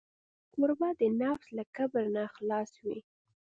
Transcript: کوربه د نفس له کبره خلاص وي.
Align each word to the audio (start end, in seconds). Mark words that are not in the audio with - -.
کوربه 0.53 0.89
د 0.99 1.01
نفس 1.21 1.47
له 1.57 1.63
کبره 1.75 2.23
خلاص 2.35 2.71
وي. 2.85 2.97